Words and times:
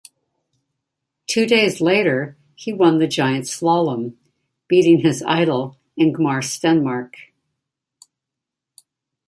Two 1.27 1.45
days 1.45 1.79
later 1.79 2.35
he 2.55 2.73
won 2.73 2.97
the 2.97 3.05
giant 3.05 3.45
slalom, 3.45 4.15
beating 4.67 5.01
his 5.01 5.21
idol, 5.27 5.77
Ingemar 5.95 6.39
Stenmark. 6.41 7.13